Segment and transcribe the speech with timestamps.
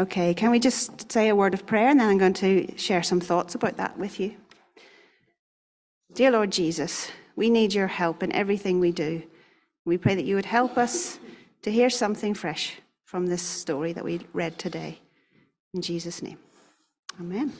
[0.00, 3.02] Okay, can we just say a word of prayer and then I'm going to share
[3.02, 4.34] some thoughts about that with you?
[6.14, 9.22] Dear Lord Jesus, we need your help in everything we do.
[9.84, 11.18] We pray that you would help us
[11.60, 15.00] to hear something fresh from this story that we read today.
[15.74, 16.38] In Jesus' name,
[17.20, 17.52] amen.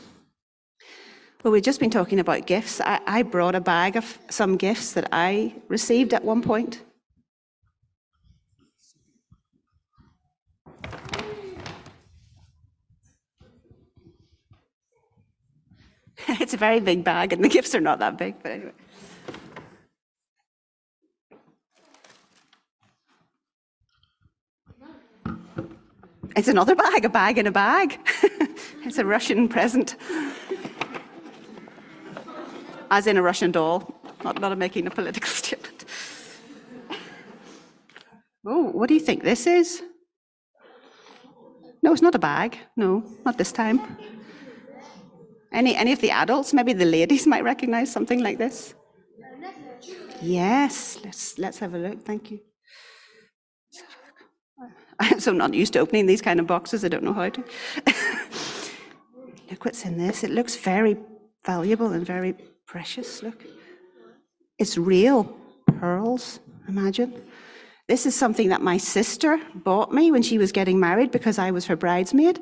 [1.45, 2.81] Well, we've just been talking about gifts.
[2.81, 6.81] I, I brought a bag of some gifts that I received at one point.
[16.41, 18.73] it's a very big bag, and the gifts are not that big, but anyway.
[26.37, 27.99] It's another bag, a bag in a bag.
[28.85, 29.97] it's a Russian present.
[32.91, 35.85] As in a Russian doll, not, not making a political statement.
[38.47, 39.83] Oh, what do you think this is?
[41.83, 42.59] No, it's not a bag.
[42.77, 43.81] No, not this time.
[45.53, 48.75] Any, any of the adults, maybe the ladies might recognize something like this?
[50.23, 52.05] Yes, let's, let's have a look.
[52.05, 52.41] Thank you.
[55.01, 57.45] I'm so not used to opening these kind of boxes, I don't know how to.
[59.51, 60.23] look what's in this.
[60.23, 60.97] It looks very
[61.45, 62.35] valuable and very
[62.67, 63.23] precious.
[63.23, 63.45] Look.
[64.59, 65.25] It's real
[65.67, 67.23] pearls, imagine.
[67.89, 71.51] This is something that my sister bought me when she was getting married because I
[71.51, 72.39] was her bridesmaid.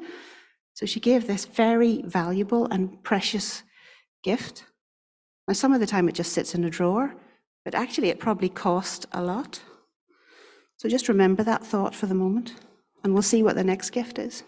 [0.79, 3.65] So she gave this very valuable and precious
[4.23, 4.65] gift.
[5.49, 7.17] Now, some of the time it just sits in a drawer,
[7.65, 9.61] but actually it probably cost a lot.
[10.77, 12.55] So just remember that thought for the moment,
[13.03, 14.45] and we'll see what the next gift is.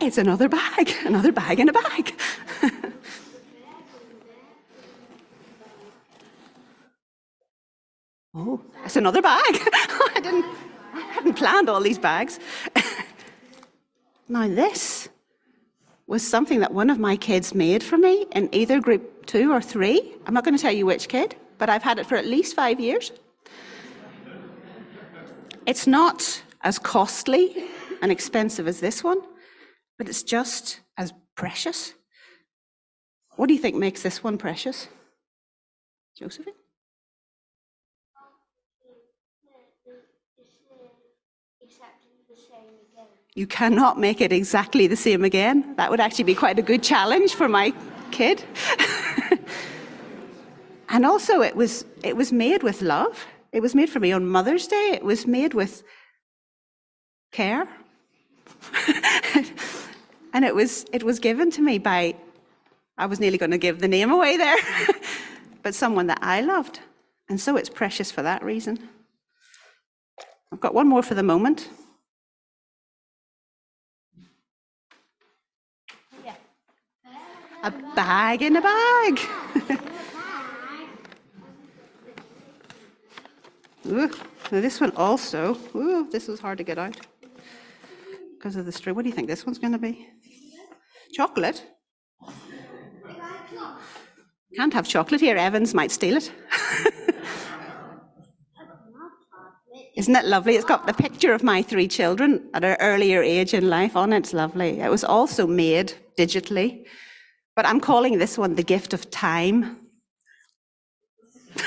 [0.00, 2.14] It's another bag, another bag in a bag.
[8.34, 9.42] oh, it's another bag.
[10.16, 10.46] I didn't,
[10.94, 12.38] I hadn't planned all these bags.
[14.28, 15.08] now this
[16.06, 19.60] was something that one of my kids made for me in either group two or
[19.60, 20.14] three.
[20.26, 22.54] I'm not going to tell you which kid, but I've had it for at least
[22.54, 23.10] five years.
[25.66, 27.64] It's not as costly
[28.00, 29.20] and expensive as this one,
[29.98, 31.94] but it's just as precious.
[33.36, 34.88] What do you think makes this one precious?
[36.16, 36.54] Josephine?
[43.34, 45.74] You cannot make it exactly the same again.
[45.76, 47.72] That would actually be quite a good challenge for my
[48.10, 48.44] kid.
[50.90, 53.26] and also, it was, it was made with love.
[53.52, 54.90] It was made for me on Mother's Day.
[54.92, 55.82] It was made with
[57.30, 57.66] care.
[60.34, 62.14] and it was, it was given to me by,
[62.98, 64.58] I was nearly going to give the name away there,
[65.62, 66.80] but someone that I loved.
[67.30, 68.90] And so it's precious for that reason.
[70.52, 71.70] I've got one more for the moment.
[77.62, 79.20] A bag in a bag.
[83.86, 84.10] ooh,
[84.50, 86.96] now this one also, ooh, this was hard to get out
[88.34, 88.96] because of the string.
[88.96, 90.08] What do you think this one's going to be?
[91.12, 91.64] Chocolate?
[94.56, 95.36] Can't have chocolate here.
[95.36, 96.32] Evans might steal it.
[99.96, 100.56] Isn't it lovely?
[100.56, 104.12] It's got the picture of my three children at an earlier age in life on
[104.12, 104.18] it.
[104.18, 104.80] It's lovely.
[104.80, 106.86] It was also made digitally.
[107.54, 109.78] But I'm calling this one the gift of time.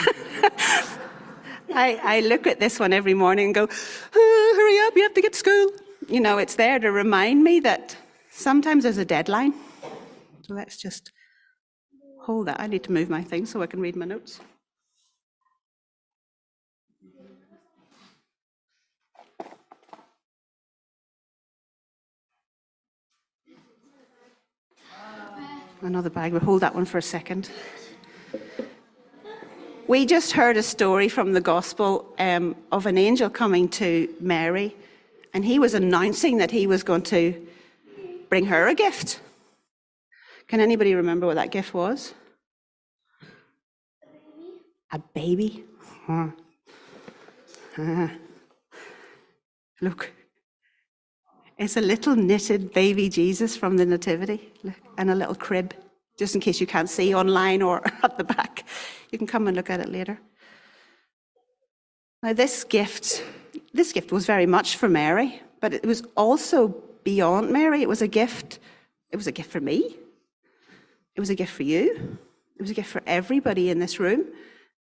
[1.73, 3.67] I, I, look at this one every morning and go,
[4.15, 5.71] oh, hurry up, you have to get to school.
[6.07, 7.95] You know, it's there to remind me that
[8.31, 9.53] sometimes there's a deadline.
[10.43, 11.11] So let's just
[12.21, 12.59] hold that.
[12.59, 14.39] I need to move my thing so I can read my notes.
[25.85, 26.31] Another bag.
[26.31, 27.49] We'll hold that one for a second.
[29.87, 34.75] We just heard a story from the gospel um, of an angel coming to Mary,
[35.33, 37.47] and he was announcing that he was going to
[38.29, 39.19] bring her a gift.
[40.47, 42.13] Can anybody remember what that gift was?
[44.91, 45.65] A baby?
[46.07, 46.29] Huh.
[47.77, 48.07] Uh,
[49.81, 50.11] look,
[51.57, 54.51] it's a little knitted baby Jesus from the Nativity
[54.97, 55.73] and a little crib,
[56.17, 58.65] just in case you can't see online or at the back.
[59.11, 60.19] You can come and look at it later.
[62.23, 63.23] Now, this gift,
[63.73, 67.81] this gift was very much for Mary, but it was also beyond Mary.
[67.81, 68.59] It was a gift.
[69.11, 69.95] It was a gift for me.
[71.15, 72.17] It was a gift for you.
[72.57, 74.25] It was a gift for everybody in this room.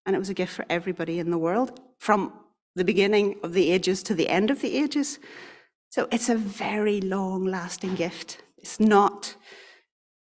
[0.06, 2.34] and it was a gift for everybody in the world from
[2.76, 5.20] the beginning of the ages to the end of the ages.
[5.90, 8.42] So it's a very long lasting gift.
[8.58, 9.36] It's not,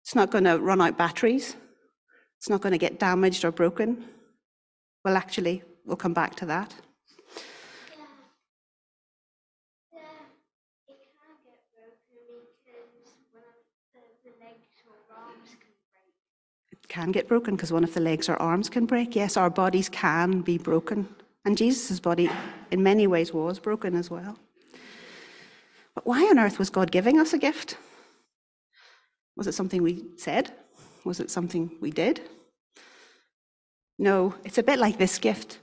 [0.10, 1.56] it's not going to run out batteries.
[2.40, 4.06] It's not going to get damaged or broken.
[5.06, 6.74] Well, actually, we'll come back to that.
[7.62, 9.14] It can get broken because one of
[13.94, 16.16] the, the legs or arms can break.
[16.72, 19.16] It can get broken because one of the legs or arms can break.
[19.16, 21.08] Yes, our bodies can be broken.
[21.46, 22.32] And Jesus' body,
[22.72, 24.40] in many ways, was broken as well.
[25.94, 27.78] But why on earth was God giving us a gift?
[29.39, 30.51] Was it something we said?
[31.06, 32.19] Was it something we did?
[33.97, 35.59] No, it's a bit like this gift.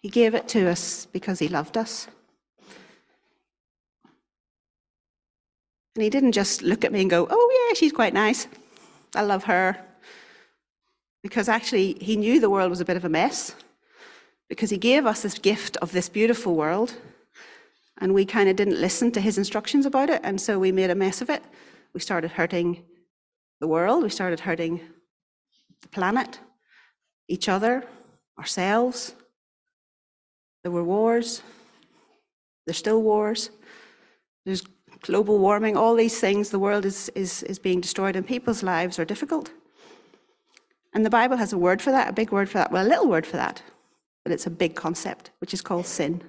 [0.00, 2.08] He gave it to us because he loved us.
[5.96, 8.46] And he didn't just look at me and go, oh, yeah, she's quite nice.
[9.14, 9.76] I love her.
[11.22, 13.54] Because actually, he knew the world was a bit of a mess.
[14.48, 16.94] Because he gave us this gift of this beautiful world.
[17.98, 20.22] And we kind of didn't listen to his instructions about it.
[20.24, 21.42] And so we made a mess of it.
[21.92, 22.84] We started hurting
[23.60, 24.02] the world.
[24.02, 24.80] We started hurting
[25.82, 26.40] the planet,
[27.28, 27.84] each other,
[28.38, 29.14] ourselves.
[30.62, 31.42] There were wars.
[32.66, 33.50] There's still wars.
[34.44, 34.62] There's
[35.02, 36.50] global warming, all these things.
[36.50, 39.50] The world is, is, is being destroyed and people's lives are difficult.
[40.94, 42.88] And the Bible has a word for that, a big word for that, well, a
[42.88, 43.62] little word for that,
[44.24, 46.22] but it's a big concept, which is called sin.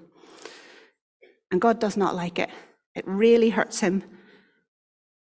[1.51, 2.49] And God does not like it.
[2.93, 4.03] It really hurts him.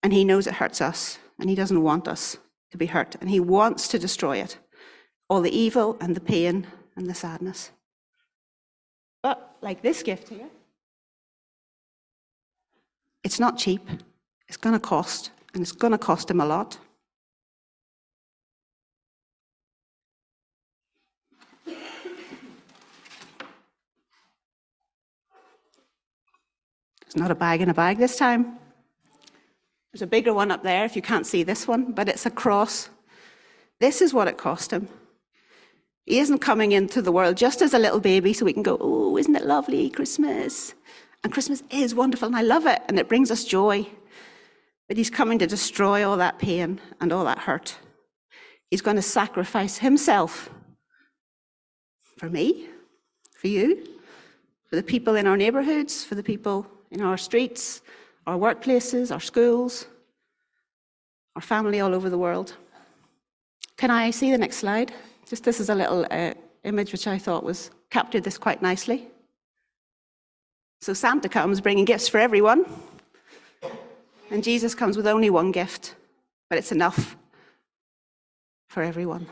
[0.03, 1.19] And he knows it hurts us.
[1.39, 2.39] And he doesn't want us
[2.71, 3.17] to be hurt.
[3.21, 4.59] And he wants to destroy it
[5.29, 6.67] all the evil and the pain
[6.97, 7.71] and the sadness.
[9.23, 10.49] But like this gift here,
[13.25, 13.83] it's not cheap.
[14.49, 16.79] It's going to cost, and it's going to cost him a lot.
[27.05, 28.59] It's not a bag in a bag this time.
[29.97, 32.31] There's a bigger one up there if you can't see this one, but it's a
[32.31, 32.91] cross.
[33.81, 34.91] This is what it cost him.
[36.05, 38.77] He isn't coming into the world just as a little baby so we can go,
[38.79, 40.75] oh, isn't it lovely, Christmas?
[41.25, 43.87] And Christmas is wonderful and I love it and it brings us joy.
[44.87, 47.77] But he's coming to destroy all that pain and all that hurt.
[48.71, 50.51] He's going to sacrifice himself
[52.19, 52.69] for me,
[53.33, 53.83] for you,
[54.69, 57.81] for the people in our neighborhoods, for the people in our streets,
[58.27, 59.87] our workplaces, our schools,
[61.37, 62.55] our family all over the world.
[63.77, 64.93] Can I see the next slide?
[65.29, 66.33] Just this is a little uh,
[66.65, 69.09] image which I thought was captured this quite nicely.
[70.81, 72.65] So Santa comes bringing gifts for everyone,
[74.31, 75.95] and Jesus comes with only one gift,
[76.49, 77.17] but it's enough
[78.69, 79.27] for everyone.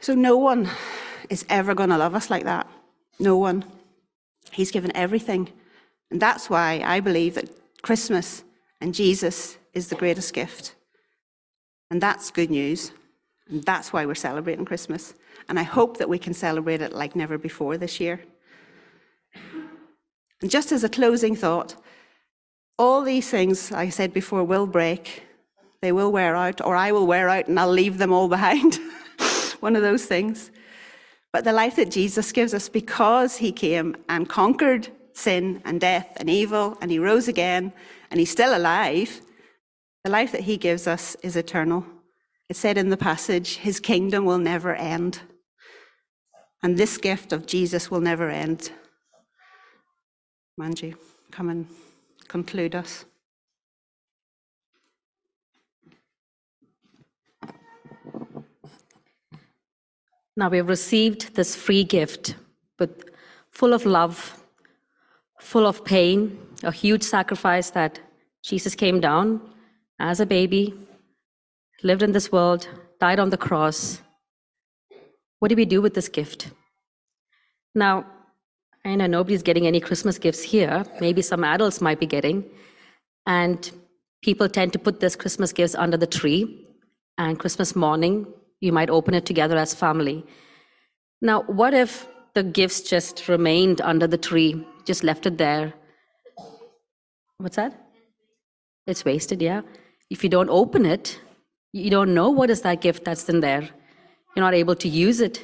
[0.00, 0.70] So no one
[1.28, 2.66] is ever going to love us like that.
[3.18, 3.64] No one.
[4.52, 5.48] He's given everything.
[6.10, 7.50] And that's why I believe that
[7.82, 8.44] Christmas
[8.80, 10.74] and Jesus is the greatest gift.
[11.90, 12.92] And that's good news.
[13.48, 15.14] And that's why we're celebrating Christmas.
[15.48, 18.20] And I hope that we can celebrate it like never before this year.
[20.40, 21.74] And just as a closing thought,
[22.78, 25.24] all these things, like I said before, will break.
[25.80, 28.78] They will wear out, or I will wear out and I'll leave them all behind.
[29.60, 30.50] One of those things.
[31.32, 36.08] But the life that Jesus gives us because he came and conquered sin and death
[36.16, 37.72] and evil and he rose again
[38.10, 39.20] and he's still alive,
[40.04, 41.84] the life that he gives us is eternal.
[42.48, 45.20] It said in the passage, his kingdom will never end.
[46.62, 48.70] And this gift of Jesus will never end.
[50.58, 50.96] Manji,
[51.30, 51.66] come and
[52.26, 53.04] conclude us.
[60.38, 62.36] Now we have received this free gift,
[62.76, 62.90] but
[63.50, 64.40] full of love,
[65.40, 67.98] full of pain, a huge sacrifice that
[68.44, 69.40] Jesus came down
[69.98, 70.74] as a baby,
[71.82, 72.68] lived in this world,
[73.00, 74.00] died on the cross.
[75.40, 76.52] What do we do with this gift?
[77.74, 78.06] Now,
[78.84, 80.84] I know nobody's getting any Christmas gifts here.
[81.00, 82.44] Maybe some adults might be getting.
[83.26, 83.68] And
[84.22, 86.64] people tend to put this Christmas gifts under the tree.
[87.18, 90.24] And Christmas morning, you might open it together as family.
[91.20, 95.74] Now, what if the gifts just remained under the tree, just left it there?
[97.38, 97.88] What's that?
[98.86, 99.62] It's wasted, yeah.
[100.10, 101.20] If you don't open it,
[101.72, 103.68] you don't know what is that gift that's in there.
[104.34, 105.42] You're not able to use it.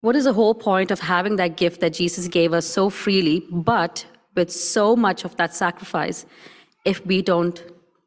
[0.00, 3.46] What is the whole point of having that gift that Jesus gave us so freely,
[3.50, 4.04] but
[4.34, 6.24] with so much of that sacrifice,
[6.84, 7.62] if we don't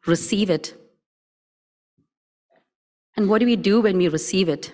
[0.08, 0.81] receive it?
[3.18, 4.74] And what do we do when we receive it?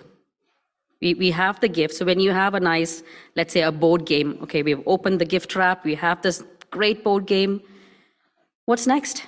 [1.00, 1.94] We, we have the gift.
[1.94, 3.02] So when you have a nice,
[3.36, 7.04] let's say, a board game, okay, we've opened the gift wrap, we have this great
[7.04, 7.60] board game.
[8.66, 9.24] What's next?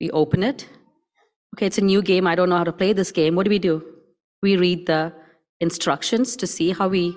[0.00, 0.68] We open it.
[1.54, 2.26] Okay, it's a new game.
[2.26, 3.36] I don't know how to play this game.
[3.36, 3.82] What do we do?
[4.42, 5.12] We read the
[5.60, 7.16] instructions to see how we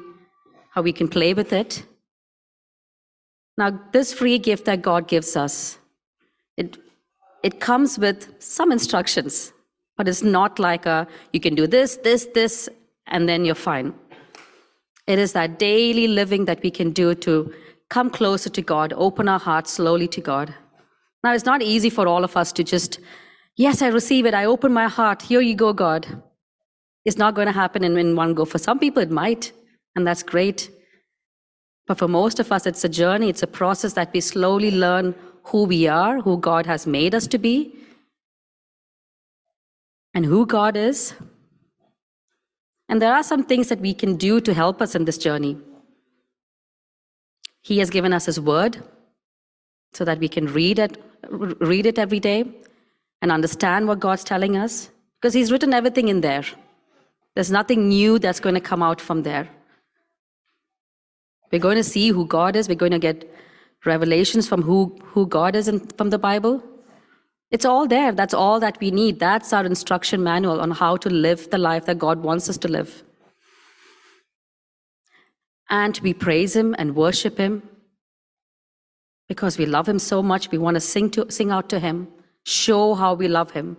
[0.70, 1.84] how we can play with it.
[3.58, 5.80] Now, this free gift that God gives us,
[6.56, 6.78] it
[7.44, 9.54] it comes with some instructions,
[9.98, 12.70] but it's not like a you can do this, this, this,
[13.08, 13.94] and then you're fine.
[15.08, 17.54] It is that daily living that we can do to
[17.90, 20.54] come closer to God, open our hearts slowly to God.
[21.24, 23.00] Now, it's not easy for all of us to just,
[23.56, 26.22] yes, I receive it, I open my heart, here you go, God.
[27.06, 28.44] It's not going to happen in, in one go.
[28.44, 29.54] For some people, it might,
[29.96, 30.70] and that's great.
[31.88, 35.16] But for most of us, it's a journey, it's a process that we slowly learn
[35.44, 37.74] who we are, who God has made us to be,
[40.18, 41.14] and who God is.
[42.90, 45.58] And there are some things that we can do to help us in this journey.
[47.62, 48.78] He has given us His Word
[49.94, 50.98] so that we can read it,
[51.30, 52.46] read it every day
[53.22, 56.46] and understand what God's telling us, because He's written everything in there.
[57.36, 59.48] There's nothing new that's going to come out from there.
[61.52, 62.68] We're going to see who God is.
[62.68, 63.32] We're going to get
[63.86, 66.64] revelations from who, who God is in, from the Bible.
[67.50, 68.12] It's all there.
[68.12, 69.20] That's all that we need.
[69.20, 72.68] That's our instruction manual on how to live the life that God wants us to
[72.68, 73.04] live.
[75.70, 77.64] And we praise Him and worship Him
[79.28, 80.52] because we love Him so much.
[80.52, 82.08] We want to sing, to, sing out to Him,
[82.46, 83.78] show how we love Him.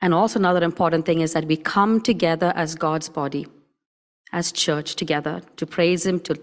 [0.00, 3.46] And also, another important thing is that we come together as God's body,
[4.32, 6.40] as church together, to praise Him, to,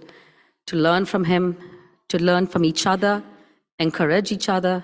[0.67, 1.57] to learn from Him,
[2.09, 3.23] to learn from each other,
[3.79, 4.83] encourage each other.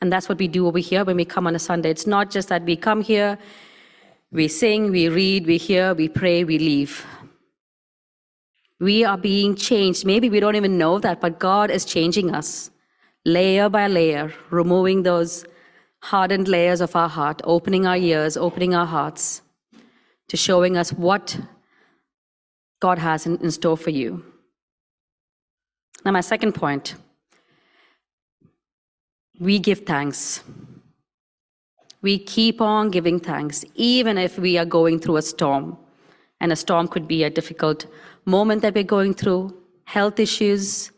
[0.00, 1.90] And that's what we do over here when we come on a Sunday.
[1.90, 3.38] It's not just that we come here,
[4.30, 7.06] we sing, we read, we hear, we pray, we leave.
[8.80, 10.04] We are being changed.
[10.04, 12.70] Maybe we don't even know that, but God is changing us
[13.24, 15.44] layer by layer, removing those
[16.00, 19.40] hardened layers of our heart, opening our ears, opening our hearts
[20.28, 21.38] to showing us what
[22.80, 24.24] God has in, in store for you.
[26.04, 26.94] Now, my second point
[29.40, 30.42] we give thanks.
[32.02, 35.76] We keep on giving thanks, even if we are going through a storm.
[36.40, 37.86] And a storm could be a difficult
[38.26, 40.92] moment that we're going through, health issues,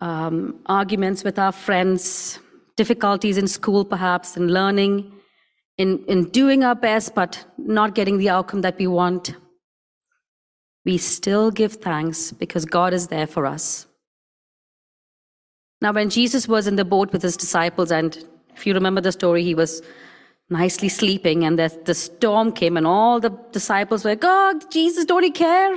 [0.00, 2.38] um, arguments with our friends,
[2.76, 5.12] difficulties in school, perhaps, in learning,
[5.78, 9.34] in, in doing our best, but not getting the outcome that we want.
[10.84, 13.86] We still give thanks because God is there for us.
[15.82, 18.16] Now, when Jesus was in the boat with his disciples, and
[18.54, 19.82] if you remember the story, he was
[20.48, 25.24] nicely sleeping, and the, the storm came, and all the disciples were, God, Jesus, don't
[25.24, 25.76] you care?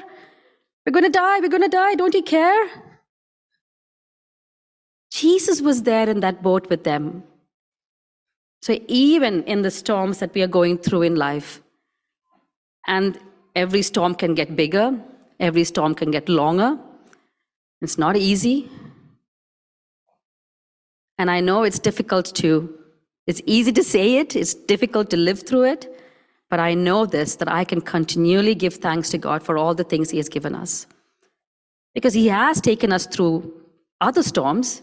[0.85, 2.69] We're going to die, we're going to die, don't you care?
[5.11, 7.23] Jesus was there in that boat with them.
[8.61, 11.63] So, even in the storms that we are going through in life,
[12.85, 13.17] and
[13.55, 14.99] every storm can get bigger,
[15.39, 16.77] every storm can get longer,
[17.81, 18.69] it's not easy.
[21.17, 22.77] And I know it's difficult to,
[23.27, 25.91] it's easy to say it, it's difficult to live through it,
[26.49, 29.83] but I know this that I can continually give thanks to God for all the
[29.83, 30.87] things He has given us.
[31.93, 33.53] Because He has taken us through
[34.01, 34.81] other storms.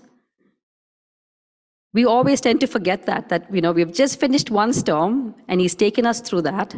[1.93, 5.61] We always tend to forget that, that, you know, we've just finished one storm and
[5.61, 6.75] He's taken us through that.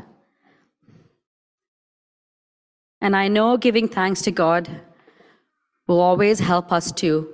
[3.00, 4.68] And I know giving thanks to God
[5.86, 7.28] will always help us to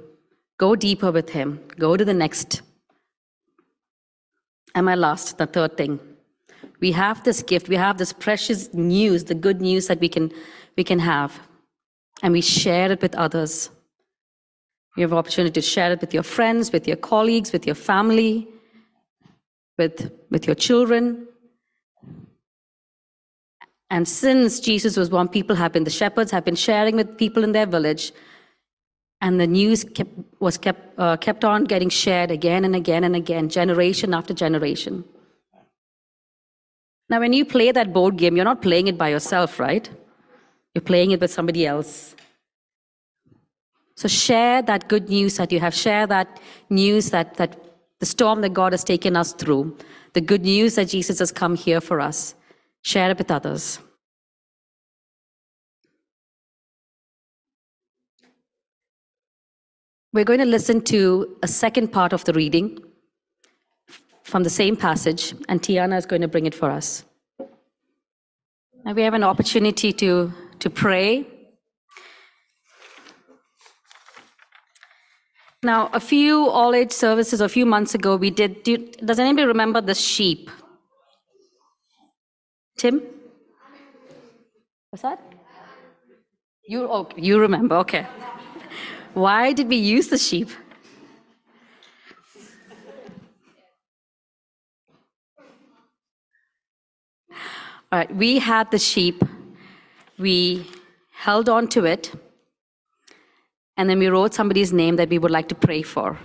[0.61, 1.59] Go deeper with Him.
[1.79, 2.61] Go to the next.
[4.75, 5.99] And my last, the third thing.
[6.81, 10.31] We have this gift, we have this precious news, the good news that we can,
[10.77, 11.41] we can have.
[12.23, 13.71] And we share it with others.
[14.99, 18.47] You have opportunity to share it with your friends, with your colleagues, with your family,
[19.79, 21.27] with, with your children.
[23.89, 27.45] And since Jesus was born, people have been, the shepherds have been sharing with people
[27.45, 28.13] in their village
[29.21, 30.11] and the news kept,
[30.41, 35.05] was kept, uh, kept on getting shared again and again and again, generation after generation.
[37.09, 39.91] Now, when you play that board game, you're not playing it by yourself, right?
[40.75, 42.15] You're playing it with somebody else.
[43.97, 45.75] So share that good news that you have.
[45.75, 47.59] Share that news that, that
[47.99, 49.77] the storm that God has taken us through,
[50.15, 52.35] the good news that Jesus has come here for us.
[52.83, 53.79] share it with others.
[60.13, 62.81] We're going to listen to a second part of the reading
[64.25, 67.05] from the same passage, and Tiana is going to bring it for us.
[68.85, 71.27] Now we have an opportunity to, to pray.
[75.63, 78.65] Now, a few all age services a few months ago, we did.
[78.65, 80.51] Do, does anybody remember the sheep?
[82.79, 83.03] Tim?
[84.91, 85.23] What's that?
[86.67, 88.07] You, oh, you remember, okay.
[89.15, 90.49] Why did we use the sheep?
[97.93, 99.25] All right, we had the sheep,
[100.17, 100.65] we
[101.11, 102.13] held on to it,
[103.77, 106.17] and then we wrote somebody's name that we would like to pray for.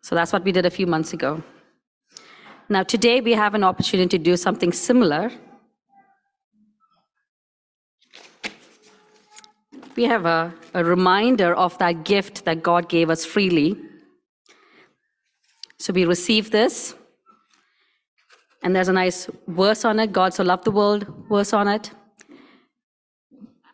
[0.00, 1.42] So that's what we did a few months ago.
[2.70, 5.30] Now, today we have an opportunity to do something similar.
[9.96, 13.76] We have a, a reminder of that gift that God gave us freely.
[15.78, 16.94] So we receive this.
[18.62, 21.90] And there's a nice verse on it God so loved the world verse on it.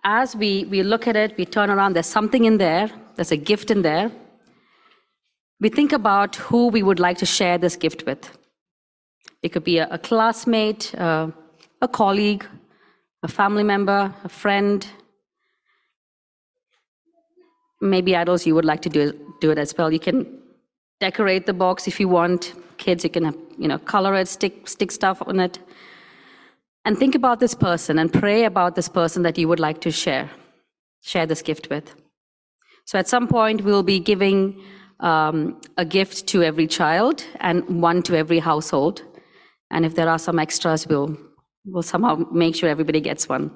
[0.04, 3.36] As we, we look at it, we turn around, there's something in there, there's a
[3.36, 4.12] gift in there.
[5.60, 8.30] We think about who we would like to share this gift with.
[9.42, 11.30] It could be a, a classmate, uh,
[11.82, 12.46] a colleague,
[13.22, 14.86] a family member, a friend.
[17.90, 19.92] Maybe adults, you would like to do, do it as well.
[19.92, 20.26] You can
[21.00, 22.54] decorate the box if you want.
[22.78, 25.58] Kids, you can have, you know, color it, stick, stick stuff on it.
[26.84, 29.90] And think about this person and pray about this person that you would like to
[29.90, 30.30] share,
[31.02, 31.94] share this gift with.
[32.84, 34.62] So at some point, we'll be giving
[35.00, 39.02] um, a gift to every child and one to every household.
[39.70, 41.16] And if there are some extras, we'll,
[41.64, 43.50] we'll somehow make sure everybody gets one.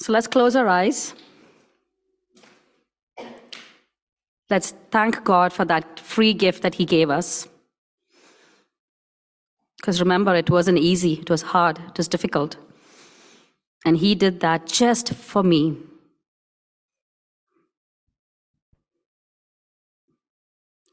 [0.00, 1.14] So let's close our eyes.
[4.50, 7.48] Let's thank God for that free gift that He gave us.
[9.76, 12.56] Because remember, it wasn't easy, it was hard, it was difficult.
[13.84, 15.76] And He did that just for me.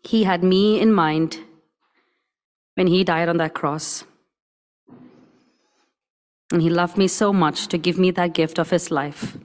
[0.04, 1.40] He had me in mind
[2.76, 4.04] when He died on that cross.
[6.52, 9.38] And He loved me so much to give me that gift of His life.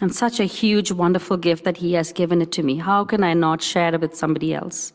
[0.00, 2.76] And such a huge, wonderful gift that He has given it to me.
[2.76, 4.92] How can I not share it with somebody else?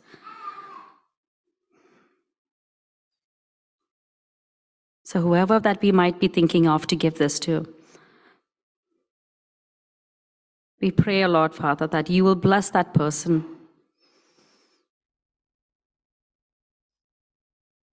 [5.03, 7.67] So, whoever that we might be thinking of to give this to,
[10.79, 13.43] we pray, Lord Father, that you will bless that person,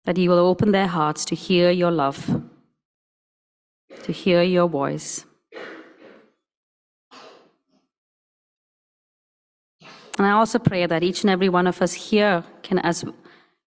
[0.05, 2.43] that you will open their hearts to hear your love,
[4.03, 5.25] to hear your voice.
[10.17, 13.05] And I also pray that each and every one of us here can, as,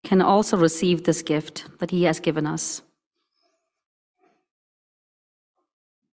[0.04, 2.82] can also receive this gift that He has given us.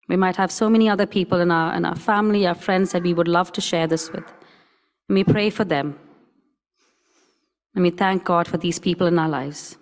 [0.08, 3.04] We might have so many other people in our, in our family, our friends that
[3.04, 4.26] we would love to share this with.
[5.08, 5.98] And we pray for them.
[7.76, 9.78] And we thank God for these people in our lives.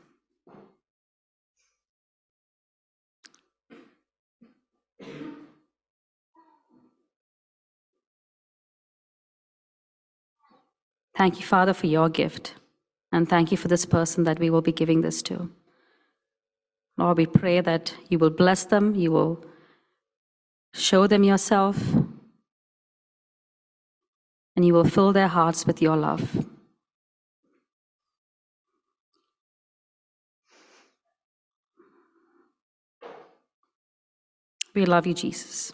[11.20, 12.56] Thank you, Father, for your gift.
[13.12, 15.52] And thank you for this person that we will be giving this to.
[16.98, 19.44] Lord, we pray that you will bless them, you will
[20.74, 21.78] show them yourself,
[24.56, 26.46] and you will fill their hearts with your love.
[34.74, 35.74] We love you, Jesus.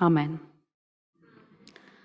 [0.00, 0.40] Amen.